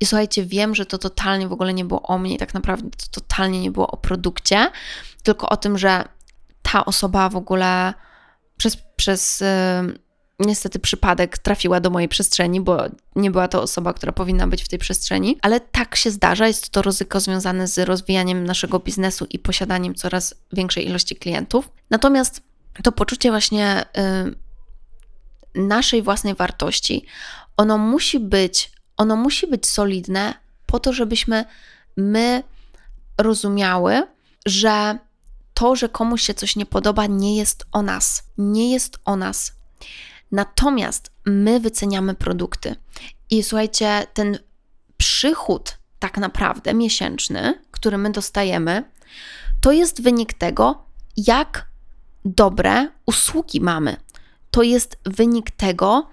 [0.00, 2.90] I słuchajcie, wiem, że to totalnie w ogóle nie było o mnie i tak naprawdę
[2.90, 4.70] to totalnie nie było o produkcie,
[5.22, 6.04] tylko o tym, że
[6.62, 7.94] ta osoba w ogóle
[8.56, 9.44] przez, przez
[10.38, 12.84] niestety przypadek trafiła do mojej przestrzeni, bo
[13.16, 16.46] nie była to osoba, która powinna być w tej przestrzeni, ale tak się zdarza.
[16.46, 21.68] Jest to ryzyko związane z rozwijaniem naszego biznesu i posiadaniem coraz większej ilości klientów.
[21.90, 22.42] Natomiast
[22.82, 23.84] to poczucie właśnie
[25.56, 27.06] y, naszej własnej wartości,
[27.56, 30.34] ono musi być, ono musi być solidne
[30.66, 31.44] po to, żebyśmy
[31.96, 32.42] my
[33.18, 34.06] rozumiały,
[34.46, 34.98] że
[35.54, 38.22] to, że komuś się coś nie podoba, nie jest o nas.
[38.38, 39.52] Nie jest o nas.
[40.32, 42.74] Natomiast my wyceniamy produkty.
[43.30, 44.38] I słuchajcie, ten
[44.96, 48.84] przychód tak naprawdę miesięczny, który my dostajemy,
[49.60, 50.84] to jest wynik tego,
[51.16, 51.68] jak
[52.24, 53.96] dobre usługi mamy.
[54.50, 56.08] To jest wynik tego,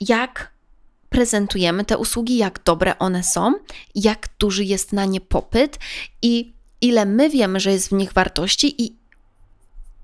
[0.00, 0.50] jak
[1.08, 3.54] prezentujemy te usługi, jak dobre one są,
[3.94, 5.78] jak duży jest na nie popyt
[6.22, 8.99] i ile my wiemy, że jest w nich wartości i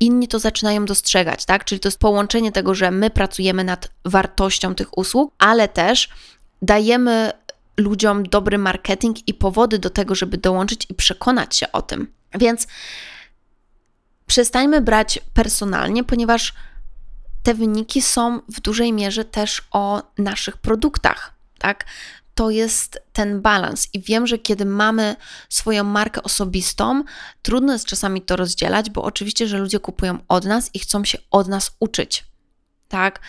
[0.00, 1.64] inni to zaczynają dostrzegać, tak?
[1.64, 6.08] Czyli to jest połączenie tego, że my pracujemy nad wartością tych usług, ale też
[6.62, 7.32] dajemy
[7.76, 12.12] ludziom dobry marketing i powody do tego, żeby dołączyć i przekonać się o tym.
[12.34, 12.66] Więc
[14.26, 16.54] przestańmy brać personalnie, ponieważ
[17.42, 21.84] te wyniki są w dużej mierze też o naszych produktach, tak?
[22.36, 23.88] To jest ten balans.
[23.92, 25.16] I wiem, że kiedy mamy
[25.48, 27.04] swoją markę osobistą,
[27.42, 31.18] trudno jest czasami to rozdzielać, bo oczywiście, że ludzie kupują od nas i chcą się
[31.30, 32.24] od nas uczyć.
[32.88, 33.20] Tak,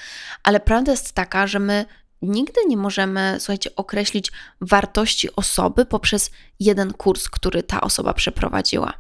[0.44, 1.86] ale prawda jest taka, że my
[2.22, 8.94] nigdy nie możemy, słuchajcie, określić wartości osoby poprzez jeden kurs, który ta osoba przeprowadziła.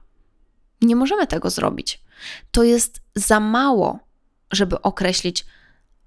[0.81, 2.01] Nie możemy tego zrobić.
[2.51, 3.99] To jest za mało,
[4.51, 5.45] żeby określić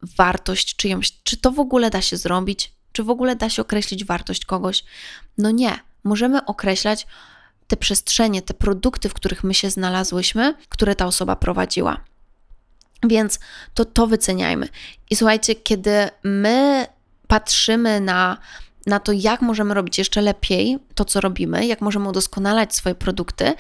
[0.02, 1.22] wartość czyjąś.
[1.22, 2.79] Czy to w ogóle da się zrobić?
[2.92, 4.84] Czy w ogóle da się określić wartość kogoś?
[5.38, 5.78] No nie.
[6.04, 7.06] Możemy określać
[7.66, 12.00] te przestrzenie, te produkty, w których my się znalazłyśmy, które ta osoba prowadziła.
[13.02, 13.38] Więc
[13.74, 14.68] to to wyceniajmy.
[15.10, 16.86] I słuchajcie, kiedy my
[17.26, 18.38] patrzymy na,
[18.86, 23.54] na to, jak możemy robić jeszcze lepiej to, co robimy, jak możemy udoskonalać swoje produkty,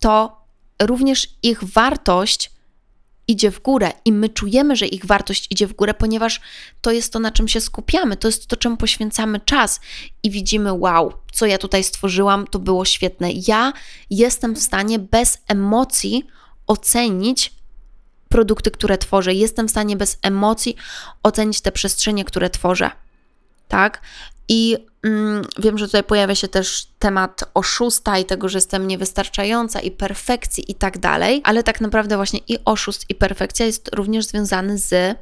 [0.00, 0.40] to
[0.82, 2.50] również ich wartość
[3.30, 6.40] idzie w górę i my czujemy, że ich wartość idzie w górę, ponieważ
[6.80, 9.80] to jest to, na czym się skupiamy, to jest to, czemu poświęcamy czas
[10.22, 13.28] i widzimy, wow, co ja tutaj stworzyłam, to było świetne.
[13.48, 13.72] Ja
[14.10, 16.26] jestem w stanie bez emocji
[16.66, 17.52] ocenić
[18.28, 20.76] produkty, które tworzę, jestem w stanie bez emocji
[21.22, 22.90] ocenić te przestrzenie, które tworzę.
[23.70, 24.00] Tak?
[24.48, 29.80] I mm, wiem, że tutaj pojawia się też temat oszusta i tego, że jestem niewystarczająca
[29.80, 34.26] i perfekcji i tak dalej, ale tak naprawdę właśnie i oszust i perfekcja jest również
[34.26, 35.18] związany z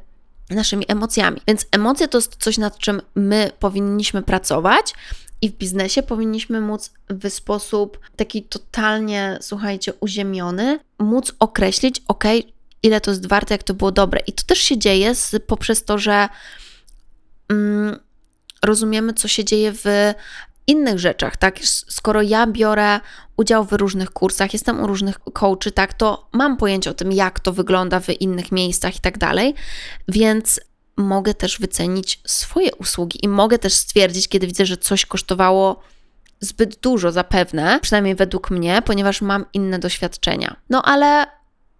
[0.49, 1.41] naszymi emocjami.
[1.47, 4.93] Więc emocje to jest coś, nad czym my powinniśmy pracować.
[5.41, 12.23] I w biznesie powinniśmy móc w sposób taki totalnie, słuchajcie, uziemiony, móc określić, ok,
[12.83, 14.19] ile to jest warte, jak to było dobre.
[14.27, 16.29] I to też się dzieje z, poprzez to, że
[17.49, 17.99] mm,
[18.65, 20.13] rozumiemy, co się dzieje w
[20.67, 21.59] innych rzeczach, tak?
[21.65, 22.99] Skoro ja biorę
[23.37, 27.39] udział w różnych kursach, jestem u różnych coachy, tak, to mam pojęcie o tym, jak
[27.39, 29.55] to wygląda w innych miejscach i tak dalej,
[30.07, 30.59] więc
[30.97, 35.83] mogę też wycenić swoje usługi i mogę też stwierdzić, kiedy widzę, że coś kosztowało
[36.39, 40.55] zbyt dużo zapewne, przynajmniej według mnie, ponieważ mam inne doświadczenia.
[40.69, 41.25] No ale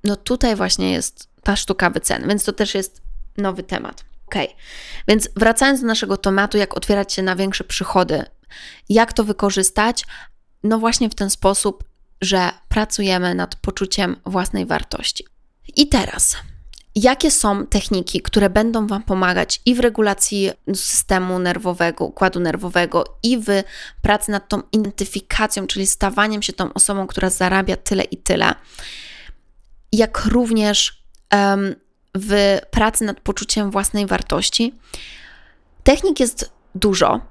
[0.03, 3.01] no tutaj właśnie jest ta sztuka wyceny, więc to też jest
[3.37, 4.08] nowy temat.
[4.29, 4.35] Ok,
[5.07, 8.23] więc wracając do naszego tematu, jak otwierać się na większe przychody,
[8.89, 10.05] jak to wykorzystać?
[10.63, 11.83] No właśnie w ten sposób,
[12.21, 15.25] że pracujemy nad poczuciem własnej wartości.
[15.75, 16.35] I teraz,
[16.95, 23.37] jakie są techniki, które będą Wam pomagać i w regulacji systemu nerwowego, układu nerwowego, i
[23.37, 23.47] w
[24.01, 28.55] pracy nad tą identyfikacją, czyli stawaniem się tą osobą, która zarabia tyle i tyle,
[29.91, 31.75] jak również um,
[32.15, 34.73] w pracy nad poczuciem własnej wartości.
[35.83, 37.21] Technik jest dużo.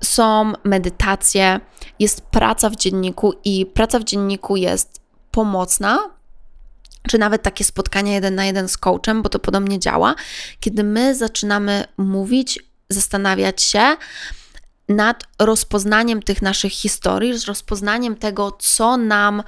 [0.00, 1.60] Są medytacje,
[1.98, 5.98] jest praca w dzienniku, i praca w dzienniku jest pomocna,
[7.08, 10.14] czy nawet takie spotkania jeden na jeden z coachem, bo to podobnie działa,
[10.60, 13.96] kiedy my zaczynamy mówić, zastanawiać się
[14.88, 19.42] nad rozpoznaniem tych naszych historii, z rozpoznaniem tego, co nam,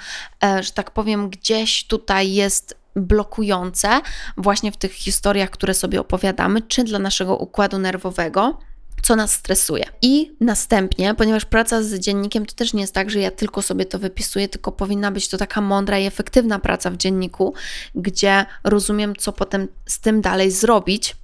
[0.45, 4.01] e, że tak powiem, gdzieś tutaj jest blokujące,
[4.37, 8.59] właśnie w tych historiach, które sobie opowiadamy, czy dla naszego układu nerwowego
[9.03, 9.85] co nas stresuje.
[10.03, 13.87] I następnie, ponieważ praca z dziennikiem to też nie jest tak, że ja tylko sobie
[13.87, 17.55] to wypisuję, tylko powinna być to taka mądra i efektywna praca w dzienniku,
[17.95, 21.17] gdzie rozumiem, co potem z tym dalej zrobić.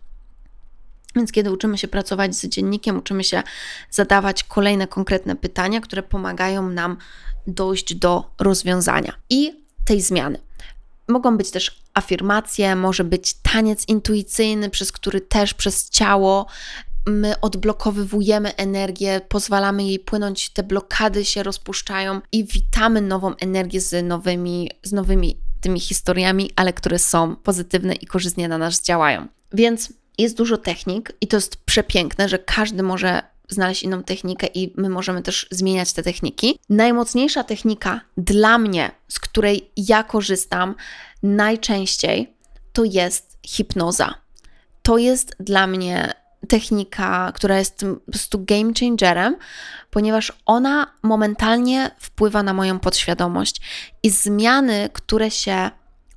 [1.17, 3.43] Więc kiedy uczymy się pracować z dziennikiem, uczymy się
[3.91, 6.97] zadawać kolejne konkretne pytania, które pomagają nam
[7.47, 10.46] dojść do rozwiązania i tej zmiany.
[11.09, 16.47] Mogą być też afirmacje, może być taniec intuicyjny, przez który też przez ciało
[17.07, 24.05] my odblokowywujemy energię, pozwalamy jej płynąć, te blokady się rozpuszczają i witamy nową energię z
[24.05, 29.27] nowymi, z nowymi tymi historiami, ale które są pozytywne i korzystnie na nas działają.
[29.53, 34.73] Więc jest dużo technik i to jest przepiękne, że każdy może znaleźć inną technikę i
[34.77, 36.59] my możemy też zmieniać te techniki.
[36.69, 40.75] Najmocniejsza technika dla mnie, z której ja korzystam
[41.23, 42.35] najczęściej,
[42.73, 44.15] to jest hipnoza.
[44.83, 46.15] To jest dla mnie
[46.49, 49.37] technika, która jest po prostu game changerem,
[49.91, 53.61] ponieważ ona momentalnie wpływa na moją podświadomość
[54.03, 55.71] i zmiany, które się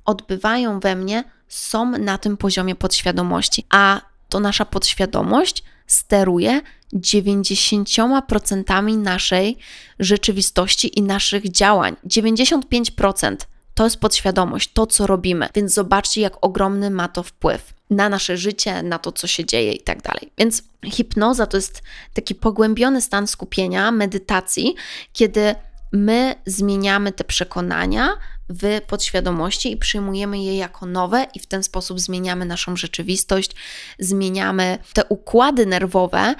[0.04, 6.60] odbywają we mnie, są na tym poziomie podświadomości, a to nasza podświadomość steruje
[6.94, 9.58] 90% naszej
[9.98, 11.96] rzeczywistości i naszych działań.
[12.06, 13.36] 95%
[13.74, 18.36] to jest podświadomość, to co robimy, więc zobaczcie, jak ogromny ma to wpływ na nasze
[18.36, 20.32] życie, na to, co się dzieje i tak dalej.
[20.38, 21.82] Więc hipnoza to jest
[22.14, 24.74] taki pogłębiony stan skupienia, medytacji,
[25.12, 25.54] kiedy
[25.92, 28.16] my zmieniamy te przekonania
[28.48, 33.50] w podświadomości i przyjmujemy je jako nowe, i w ten sposób zmieniamy naszą rzeczywistość,
[33.98, 36.34] zmieniamy te układy nerwowe,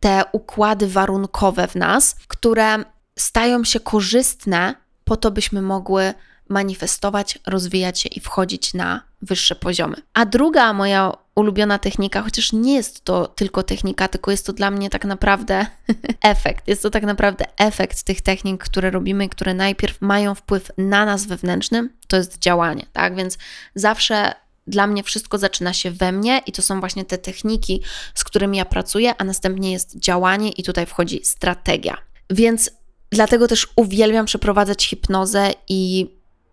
[0.00, 2.84] te układy warunkowe w nas, które
[3.18, 6.14] stają się korzystne po to, byśmy mogły
[6.48, 9.96] manifestować, rozwijać się i wchodzić na wyższe poziomy.
[10.14, 14.70] A druga moja ulubiona technika, chociaż nie jest to tylko technika, tylko jest to dla
[14.70, 15.66] mnie tak naprawdę
[16.22, 16.68] efekt.
[16.68, 21.26] Jest to tak naprawdę efekt tych technik, które robimy, które najpierw mają wpływ na nas
[21.26, 23.16] wewnętrznym, to jest działanie, tak?
[23.16, 23.38] Więc
[23.74, 24.34] zawsze
[24.70, 27.82] dla mnie wszystko zaczyna się we mnie i to są właśnie te techniki,
[28.14, 31.96] z którymi ja pracuję, a następnie jest działanie i tutaj wchodzi strategia.
[32.30, 32.70] Więc
[33.10, 36.10] dlatego też uwielbiam przeprowadzać hipnozę i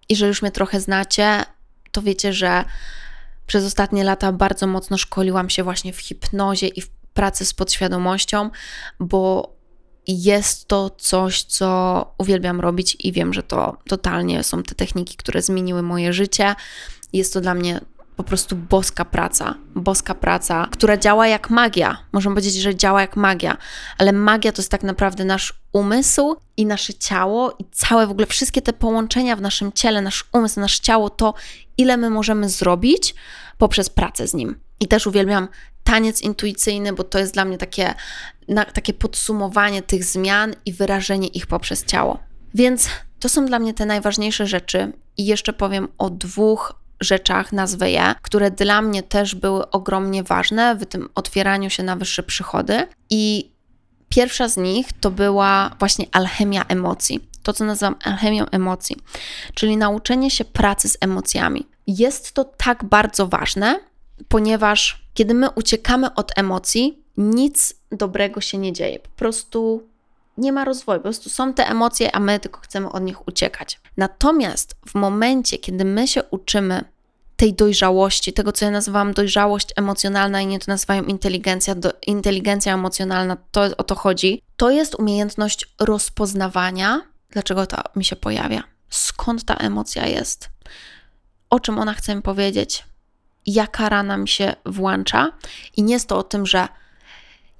[0.10, 1.43] jeżeli już mnie trochę znacie,
[1.91, 2.65] to wiecie, że
[3.47, 8.49] przez ostatnie lata bardzo mocno szkoliłam się właśnie w hipnozie i w pracy z podświadomością,
[8.99, 9.56] bo
[10.08, 15.41] jest to coś, co uwielbiam robić i wiem, że to totalnie są te techniki, które
[15.41, 16.56] zmieniły moje życie.
[17.13, 17.82] Jest to dla mnie
[18.17, 21.97] po prostu boska praca, boska praca, która działa jak magia.
[22.12, 23.58] Możemy powiedzieć, że działa jak magia,
[23.97, 28.27] ale magia to jest tak naprawdę nasz umysł i nasze ciało i całe w ogóle
[28.27, 31.34] wszystkie te połączenia w naszym ciele, nasz umysł, nasze ciało, to
[31.77, 33.15] ile my możemy zrobić
[33.58, 34.60] poprzez pracę z nim.
[34.80, 35.47] I też uwielbiam
[35.84, 37.93] taniec intuicyjny, bo to jest dla mnie takie,
[38.47, 42.19] na, takie podsumowanie tych zmian i wyrażenie ich poprzez ciało.
[42.53, 44.93] Więc to są dla mnie te najważniejsze rzeczy.
[45.17, 50.75] I jeszcze powiem o dwóch rzeczach, nazwę je, które dla mnie też były ogromnie ważne
[50.75, 52.88] w tym otwieraniu się na wyższe przychody.
[53.10, 53.51] I
[54.10, 57.29] pierwsza z nich to była właśnie alchemia emocji.
[57.43, 58.95] To, co nazywam alchemią emocji,
[59.53, 61.67] czyli nauczenie się pracy z emocjami.
[61.88, 63.79] Jest to tak bardzo ważne,
[64.27, 68.99] ponieważ kiedy my uciekamy od emocji, nic dobrego się nie dzieje.
[68.99, 69.88] Po prostu
[70.38, 73.80] nie ma rozwoju, po prostu są te emocje, a my tylko chcemy od nich uciekać.
[73.97, 76.84] Natomiast w momencie, kiedy my się uczymy
[77.36, 83.38] tej dojrzałości, tego co ja nazywam dojrzałość emocjonalna, inni to nazywają inteligencja, do, inteligencja emocjonalna,
[83.51, 89.55] to o to chodzi, to jest umiejętność rozpoznawania, dlaczego to mi się pojawia, skąd ta
[89.55, 90.49] emocja jest,
[91.49, 92.84] o czym ona chce mi powiedzieć,
[93.47, 95.32] jaka rana mi się włącza.
[95.78, 96.68] I nie jest to o tym, że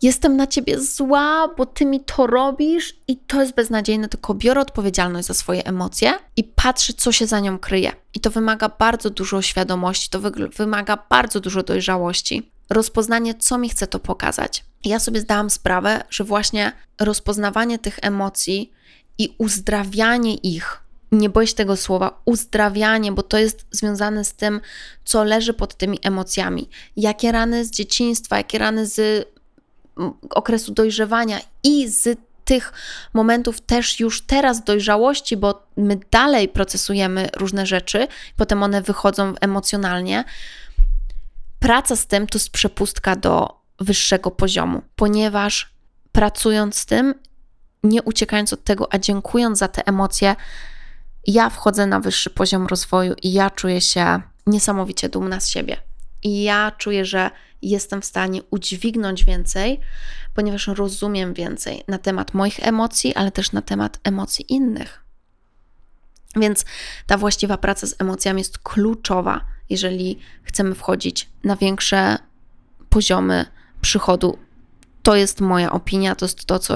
[0.02, 4.62] jestem na ciebie zła, bo ty mi to robisz i to jest beznadziejne, tylko biorę
[4.62, 7.92] odpowiedzialność za swoje emocje i patrzę, co się za nią kryje.
[8.14, 10.20] I to wymaga bardzo dużo świadomości, to
[10.58, 12.52] wymaga bardzo dużo dojrzałości.
[12.70, 14.66] Rozpoznanie, co mi chce to pokazać.
[14.86, 18.72] Ja sobie zdałam sprawę, że właśnie rozpoznawanie tych emocji
[19.18, 20.82] i uzdrawianie ich,
[21.12, 24.62] nie boję się tego słowa, uzdrawianie, bo to jest związane z tym,
[25.06, 26.70] co leży pod tymi emocjami.
[26.96, 29.28] Jakie rany z dzieciństwa, jakie rany z
[30.30, 32.74] okresu dojrzewania i z tych
[33.14, 40.24] momentów też już teraz dojrzałości, bo my dalej procesujemy różne rzeczy, potem one wychodzą emocjonalnie.
[41.60, 45.74] Praca z tym to jest przepustka do wyższego poziomu, ponieważ
[46.12, 47.14] pracując z tym,
[47.84, 50.36] nie uciekając od tego, a dziękując za te emocje,
[51.28, 55.87] ja wchodzę na wyższy poziom rozwoju i ja czuję się niesamowicie dumna z siebie.
[56.24, 59.80] I ja czuję, że jestem w stanie udźwignąć więcej,
[60.34, 65.04] ponieważ rozumiem więcej na temat moich emocji, ale też na temat emocji innych.
[66.36, 66.66] Więc
[67.06, 72.18] ta właściwa praca z emocjami jest kluczowa, jeżeli chcemy wchodzić na większe
[72.90, 73.46] poziomy
[73.82, 74.38] przychodu.
[75.04, 76.76] To jest moja opinia, to jest to, co,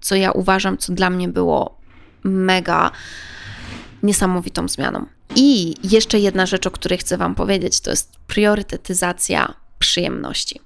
[0.00, 1.78] co ja uważam, co dla mnie było
[2.24, 2.90] mega
[4.02, 5.06] niesamowitą zmianą.
[5.36, 10.60] I jeszcze jedna rzecz, o której chcę Wam powiedzieć, to jest priorytetyzacja przyjemności.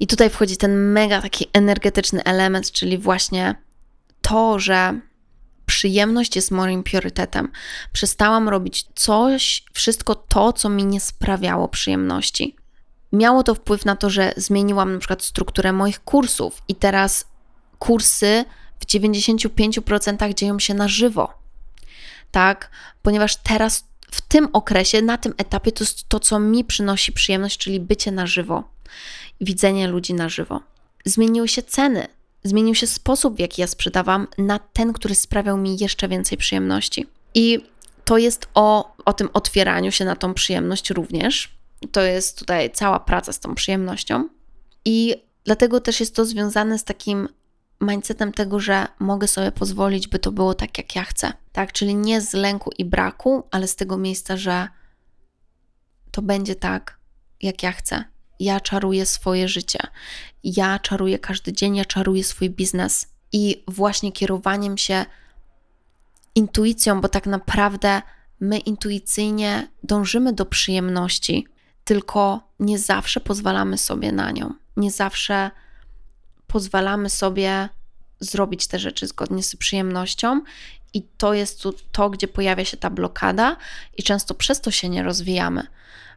[0.00, 3.54] I tutaj wchodzi ten mega taki energetyczny element, czyli właśnie
[4.22, 5.00] to, że
[5.66, 7.52] przyjemność jest moim priorytetem.
[7.92, 12.56] Przestałam robić coś, wszystko to, co mi nie sprawiało przyjemności.
[13.12, 17.24] Miało to wpływ na to, że zmieniłam na przykład strukturę moich kursów i teraz
[17.78, 18.44] kursy
[18.80, 21.39] w 95% dzieją się na żywo.
[22.30, 22.70] Tak,
[23.02, 27.58] ponieważ teraz w tym okresie, na tym etapie, to jest to, co mi przynosi przyjemność,
[27.58, 28.70] czyli bycie na żywo,
[29.40, 30.60] widzenie ludzi na żywo.
[31.04, 32.06] Zmieniły się ceny,
[32.44, 37.06] zmienił się sposób, w jaki ja sprzedawam, na ten, który sprawiał mi jeszcze więcej przyjemności.
[37.34, 37.58] I
[38.04, 41.48] to jest o, o tym otwieraniu się na tą przyjemność również.
[41.92, 44.28] To jest tutaj cała praca z tą przyjemnością.
[44.84, 45.14] I
[45.44, 47.28] dlatego też jest to związane z takim
[47.80, 51.32] mindsetem tego, że mogę sobie pozwolić, by to było tak, jak ja chcę.
[51.52, 54.68] Tak, czyli nie z lęku i braku, ale z tego miejsca, że
[56.10, 56.98] to będzie tak,
[57.42, 58.04] jak ja chcę.
[58.40, 59.78] Ja czaruję swoje życie.
[60.44, 63.06] Ja czaruję każdy dzień, ja czaruję swój biznes.
[63.32, 65.04] I właśnie kierowaniem się
[66.34, 68.02] intuicją, bo tak naprawdę
[68.40, 71.46] my intuicyjnie dążymy do przyjemności,
[71.84, 74.54] tylko nie zawsze pozwalamy sobie na nią.
[74.76, 75.50] Nie zawsze
[76.52, 77.68] pozwalamy sobie
[78.20, 80.42] zrobić te rzeczy zgodnie z przyjemnością,
[80.94, 83.56] i to jest tu to, gdzie pojawia się ta blokada,
[83.96, 85.66] i często przez to się nie rozwijamy,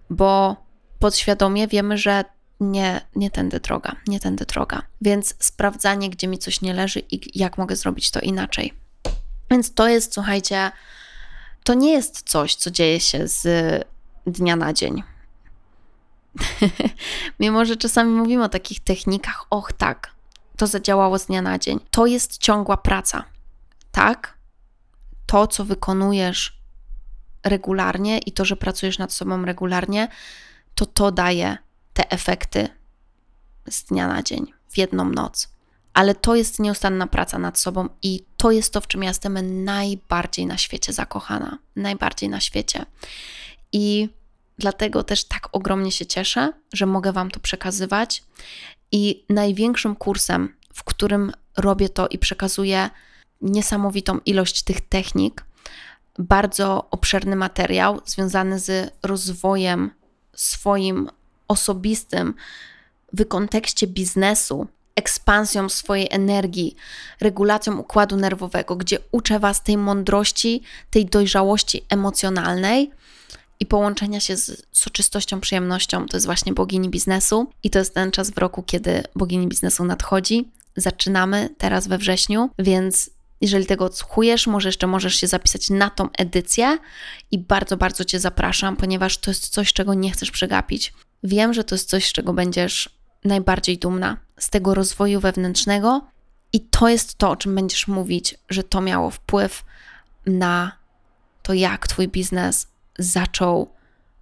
[0.10, 0.56] bo
[1.00, 2.24] podświadomie wiemy, że
[2.60, 4.82] nie, nie tędy droga, nie tędy droga.
[5.02, 8.74] Więc sprawdzanie, gdzie mi coś nie leży i jak mogę zrobić to inaczej.
[9.52, 10.72] Więc to jest, słuchajcie,
[11.64, 13.48] to nie jest coś, co dzieje się z
[14.28, 15.04] dnia na dzień.
[17.40, 20.13] Mimo, że czasami mówimy o takich technikach, och tak,
[20.58, 21.80] to zadziałało z dnia na dzień.
[21.92, 23.24] To jest ciągła praca.
[23.92, 24.38] Tak?
[25.26, 26.60] To, co wykonujesz
[27.44, 30.08] regularnie i to, że pracujesz nad sobą regularnie,
[30.76, 31.58] to to daje
[31.94, 32.68] te efekty
[33.70, 35.50] z dnia na dzień, w jedną noc.
[35.94, 39.64] Ale to jest nieustanna praca nad sobą i to jest to, w czym ja jestem
[39.64, 41.58] najbardziej na świecie zakochana.
[41.76, 42.86] Najbardziej na świecie.
[43.72, 44.10] I
[44.58, 48.24] dlatego też tak ogromnie się cieszę, że mogę Wam to przekazywać.
[48.96, 52.90] I największym kursem, w którym robię to i przekazuję
[53.42, 55.46] niesamowitą ilość tych technik,
[56.20, 59.92] bardzo obszerny materiał związany z rozwojem
[60.36, 61.10] swoim
[61.48, 62.34] osobistym
[63.14, 66.76] w kontekście biznesu, ekspansją swojej energii,
[67.22, 72.92] regulacją układu nerwowego, gdzie uczę Was tej mądrości, tej dojrzałości emocjonalnej
[73.60, 77.52] i połączenia się z soczystością, przyjemnością, to jest właśnie bogini biznesu.
[77.64, 80.52] I to jest ten czas w roku, kiedy bogini biznesu nadchodzi.
[80.76, 83.10] Zaczynamy teraz we wrześniu, więc
[83.42, 86.78] jeżeli tego odsłuchujesz, może jeszcze możesz się zapisać na tą edycję
[87.32, 90.94] i bardzo, bardzo Cię zapraszam, ponieważ to jest coś, czego nie chcesz przegapić.
[91.24, 92.90] Wiem, że to jest coś, z czego będziesz
[93.24, 96.08] najbardziej dumna, z tego rozwoju wewnętrznego
[96.54, 99.64] i to jest to, o czym będziesz mówić, że to miało wpływ
[100.26, 100.72] na
[101.42, 102.68] to, jak Twój biznes
[103.00, 103.74] zaczął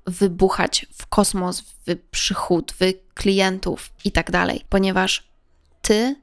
[0.08, 5.32] wybuchać w kosmos, w przychód, w klientów i tak dalej, ponieważ
[5.82, 6.16] ty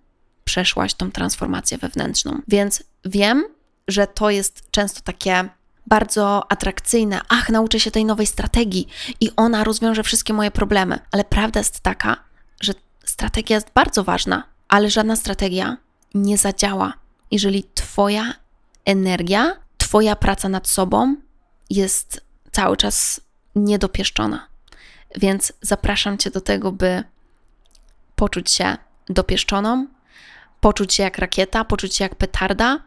[0.45, 2.43] przeszłaś tą transformację wewnętrzną.
[2.49, 3.45] Więc wiem,
[3.89, 5.49] że to jest często takie
[5.87, 7.21] bardzo atrakcyjne.
[7.29, 8.89] Ach, nauczę się tej nowej strategii
[9.21, 10.99] i ona rozwiąże wszystkie moje problemy.
[11.13, 12.17] Ale prawda jest taka,
[12.61, 12.73] że
[13.05, 15.77] strategia jest bardzo ważna, ale żadna strategia
[16.15, 16.93] nie zadziała,
[17.31, 18.35] jeżeli Twoja
[18.85, 21.17] energia, Twoja praca nad sobą
[21.71, 22.28] jest
[22.59, 23.21] cały czas
[23.55, 24.49] niedopieszczona.
[25.17, 27.05] Więc zapraszam Cię do tego, by
[28.17, 28.77] poczuć się
[29.09, 29.87] dopieszczoną,
[30.61, 32.83] poczuć się jak rakieta, poczuć się jak petarda,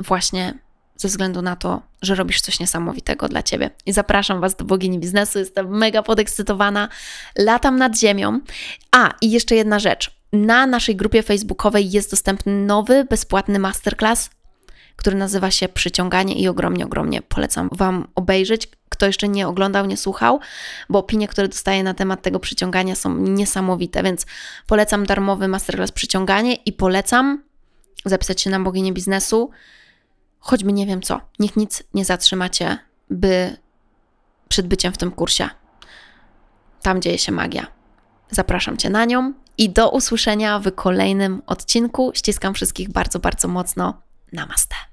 [0.00, 0.54] właśnie
[0.96, 3.70] ze względu na to, że robisz coś niesamowitego dla Ciebie.
[3.86, 6.88] I zapraszam Was do bogini biznesu, jestem mega podekscytowana,
[7.38, 8.40] latam nad ziemią.
[8.90, 10.10] A, i jeszcze jedna rzecz.
[10.32, 14.30] Na naszej grupie facebookowej jest dostępny nowy, bezpłatny masterclass,
[15.02, 18.68] który nazywa się Przyciąganie i ogromnie, ogromnie polecam Wam obejrzeć.
[18.88, 20.40] Kto jeszcze nie oglądał, nie słuchał,
[20.88, 24.26] bo opinie, które dostaję na temat tego przyciągania są niesamowite, więc
[24.66, 27.42] polecam darmowy masterclass Przyciąganie i polecam
[28.04, 29.50] zapisać się na boginię biznesu
[30.42, 31.20] choćby nie wiem co.
[31.38, 32.78] Niech nic nie zatrzymacie,
[33.10, 33.56] by
[34.48, 35.48] przed byciem w tym kursie.
[36.82, 37.66] Tam dzieje się magia.
[38.30, 42.12] Zapraszam Cię na nią i do usłyszenia w kolejnym odcinku.
[42.14, 44.02] Ściskam wszystkich bardzo, bardzo mocno.
[44.32, 44.91] Namaste.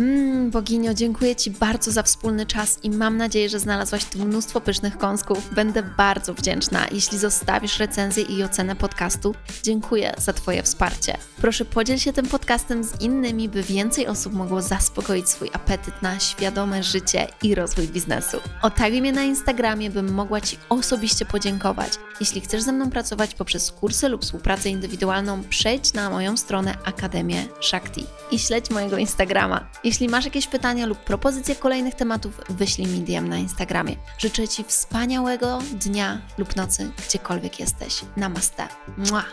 [0.00, 4.60] Mmm, boginio, dziękuję Ci bardzo za wspólny czas i mam nadzieję, że znalazłaś tu mnóstwo
[4.60, 5.54] pysznych kąsków.
[5.54, 9.34] Będę bardzo wdzięczna, jeśli zostawisz recenzję i ocenę podcastu.
[9.62, 11.16] Dziękuję za Twoje wsparcie.
[11.36, 16.20] Proszę podziel się tym podcastem z innymi, by więcej osób mogło zaspokoić swój apetyt na
[16.20, 18.36] świadome życie i rozwój biznesu.
[18.62, 21.92] Otaguj mnie na Instagramie, bym mogła Ci osobiście podziękować.
[22.20, 27.46] Jeśli chcesz ze mną pracować poprzez kursy lub współpracę indywidualną, przejdź na moją stronę Akademię
[27.60, 29.70] Shakti i śledź mojego Instagrama.
[29.84, 33.96] Jeśli masz jakieś pytania lub propozycje kolejnych tematów, wyślij mi DM na Instagramie.
[34.18, 38.00] Życzę Ci wspaniałego dnia lub nocy, gdziekolwiek jesteś.
[38.16, 38.68] Namaste.
[38.96, 39.24] Mua.